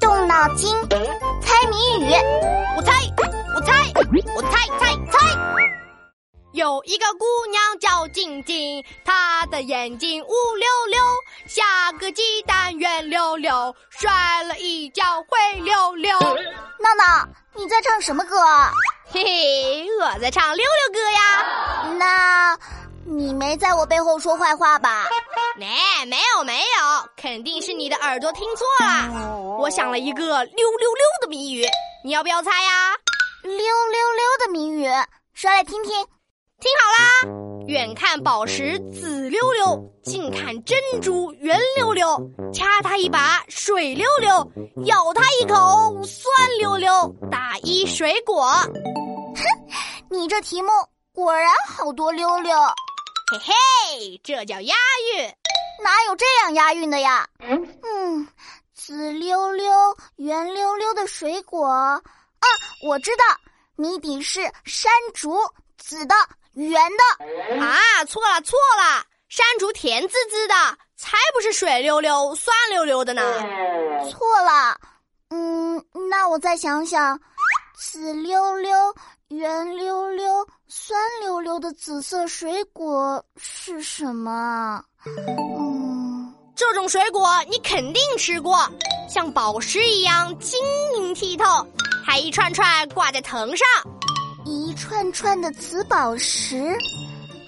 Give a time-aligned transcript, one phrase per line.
[0.00, 0.74] 动脑筋，
[1.40, 2.12] 猜谜语。
[2.76, 2.92] 我猜，
[3.54, 3.92] 我猜，
[4.34, 5.18] 我猜猜猜。
[6.52, 11.00] 有一个姑娘叫静静，她的眼睛乌溜溜，
[11.46, 16.18] 下个鸡蛋圆溜溜，摔了一跤灰溜溜。
[16.18, 18.36] 闹闹，你在唱什么歌？
[19.06, 21.94] 嘿嘿，我在唱溜溜歌呀。
[21.96, 22.58] 那，
[23.04, 25.06] 你没在我背后说坏话吧？
[25.60, 29.38] 哎，没有没有，肯定是你的耳朵听错了。
[29.58, 31.64] 我想了一个溜溜溜的谜语，
[32.04, 32.94] 你要不要猜呀？
[33.42, 34.84] 溜溜溜的谜语，
[35.32, 35.92] 说来听听。
[36.60, 42.18] 听好啦，远看宝石紫溜溜，近看珍珠圆溜溜，
[42.52, 44.30] 掐它一把水溜溜，
[44.86, 48.44] 咬它一口酸溜溜，打一水果。
[48.46, 49.44] 哼，
[50.10, 50.68] 你这题目
[51.12, 52.56] 果然好多溜溜。
[53.38, 53.52] 嘿
[53.98, 54.74] 嘿，这叫押
[55.16, 55.34] 韵。
[55.82, 57.28] 哪有这样押韵的呀？
[57.40, 58.28] 嗯，
[58.74, 62.00] 紫溜溜、圆溜溜的水果啊，
[62.86, 63.24] 我知道，
[63.76, 65.36] 谜底是山竹，
[65.78, 66.14] 紫的。
[66.54, 70.54] 圆的啊，错了错了，山竹甜滋滋的，
[70.96, 73.20] 才不是水溜溜、酸溜溜的呢。
[74.08, 74.78] 错了，
[75.30, 77.18] 嗯，那我再想想，
[77.76, 78.72] 紫溜溜、
[79.28, 84.80] 圆溜溜、酸溜溜的紫色水果是什么？
[85.58, 88.70] 嗯，这种水果你肯定吃过，
[89.08, 90.60] 像宝石一样晶
[90.96, 91.66] 莹剔透，
[92.04, 93.66] 还一串串挂在藤上。
[94.44, 96.56] 一串串的紫宝石，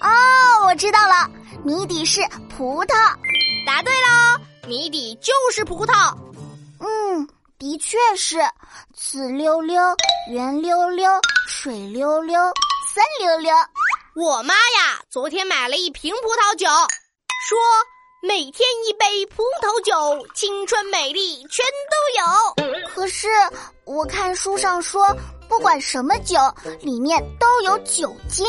[0.01, 1.29] 哦，我知道了，
[1.63, 2.93] 谜底是葡萄。
[3.65, 6.13] 答对喽，谜底就是葡萄。
[6.79, 7.27] 嗯，
[7.59, 8.37] 的确是，
[8.93, 9.81] 紫溜溜、
[10.29, 11.09] 圆溜溜、
[11.47, 12.39] 水溜溜、
[12.93, 13.51] 酸溜溜。
[14.15, 16.67] 我妈呀，昨天买了一瓶葡萄酒，
[17.47, 17.57] 说
[18.21, 22.87] 每天一杯葡萄酒，青春美丽全都有。
[22.89, 23.27] 可是
[23.85, 25.07] 我看书上说。
[25.49, 26.35] 不管什么酒，
[26.81, 28.45] 里面都有酒精，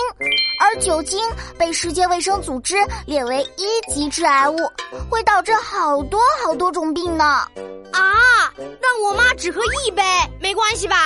[0.60, 1.20] 而酒精
[1.56, 4.56] 被世界卫生组织列为一级致癌物，
[5.08, 7.46] 会导致好多好多种病呢。
[8.58, 10.02] 啊，那我妈只喝一杯
[10.40, 10.96] 没关系吧？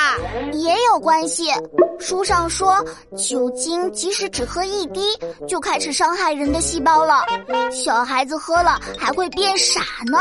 [0.52, 1.50] 也有关系。
[1.98, 2.84] 书上说，
[3.16, 7.24] 酒精即使只喝一滴，就开始伤害人的细胞了。
[7.70, 9.80] 小孩子喝了还会变傻
[10.10, 10.18] 呢。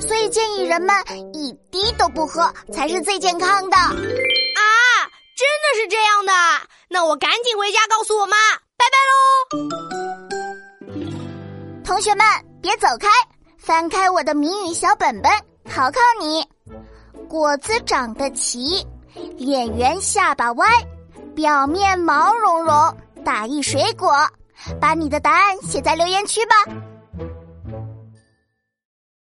[0.00, 0.94] 所以建议人们
[1.34, 3.76] 一滴都不喝，才是最健康的。
[3.76, 3.90] 啊
[5.34, 6.32] 真的是这样的，
[6.88, 8.36] 那我赶紧回家告诉我妈，
[8.76, 9.68] 拜拜喽！
[11.84, 12.24] 同学们
[12.60, 13.08] 别走开，
[13.58, 15.30] 翻开我的谜语小本本，
[15.74, 16.46] 考考你：
[17.26, 18.86] 果子长得齐，
[19.38, 20.66] 脸圆下巴歪，
[21.34, 22.94] 表面毛茸茸，
[23.24, 24.12] 打一水果。
[24.78, 26.54] 把你的答案写在留言区吧。